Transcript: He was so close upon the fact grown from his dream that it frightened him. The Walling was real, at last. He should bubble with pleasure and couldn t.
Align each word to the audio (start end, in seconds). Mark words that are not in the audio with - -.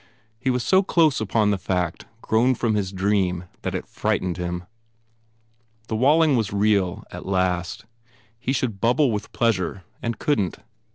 He 0.39 0.49
was 0.49 0.63
so 0.63 0.81
close 0.81 1.21
upon 1.21 1.51
the 1.51 1.59
fact 1.59 2.07
grown 2.23 2.55
from 2.55 2.73
his 2.73 2.91
dream 2.91 3.43
that 3.61 3.75
it 3.75 3.85
frightened 3.85 4.37
him. 4.37 4.63
The 5.89 5.95
Walling 5.95 6.35
was 6.35 6.51
real, 6.51 7.03
at 7.11 7.27
last. 7.27 7.85
He 8.39 8.51
should 8.51 8.81
bubble 8.81 9.11
with 9.11 9.31
pleasure 9.31 9.83
and 10.01 10.17
couldn 10.17 10.53
t. 10.53 10.61